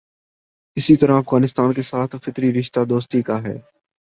[0.77, 3.57] اسی طرح افغانستان کے ساتھ فطری رشتہ دوستی کا ہے۔